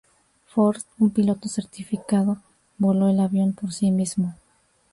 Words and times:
Ford, 0.47 0.81
un 0.97 1.11
piloto 1.11 1.47
certificado, 1.47 2.41
voló 2.79 3.07
el 3.07 3.19
avión 3.19 3.53
por 3.53 3.71
sí 3.71 3.91
mismo. 3.91 4.33